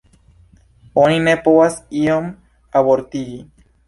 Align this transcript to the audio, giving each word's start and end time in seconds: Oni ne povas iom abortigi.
Oni 1.01 1.19
ne 1.27 1.35
povas 1.47 1.75
iom 1.99 2.31
abortigi. 2.81 3.37